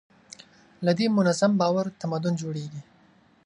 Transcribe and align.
له 0.85 0.91
دې 0.99 1.07
منظم 1.17 1.51
باور 1.61 1.85
تمدن 2.01 2.33
جوړېږي. 2.41 2.81